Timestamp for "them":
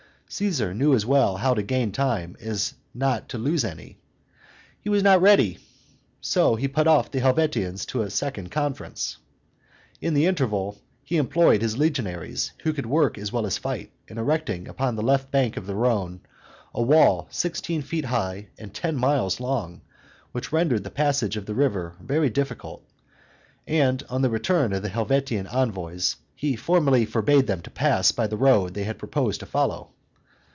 27.47-27.61